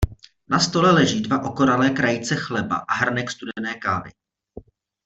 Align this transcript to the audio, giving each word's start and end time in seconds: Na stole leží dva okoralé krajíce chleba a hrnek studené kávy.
Na 0.49 0.59
stole 0.59 0.91
leží 0.91 1.21
dva 1.21 1.43
okoralé 1.43 1.89
krajíce 1.89 2.35
chleba 2.35 2.75
a 2.75 2.93
hrnek 2.93 3.31
studené 3.31 3.73
kávy. 3.73 4.09